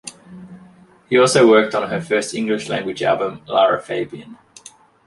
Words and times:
He 1.11 1.19
also 1.19 1.47
worked 1.47 1.75
on 1.75 1.91
her 1.91 2.01
first 2.01 2.33
English-language 2.33 3.03
album 3.03 3.43
"Lara 3.45 3.79
Fabian". 3.79 4.35